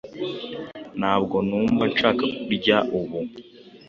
[0.99, 3.19] Ntabwo numva nshaka kurya ubu.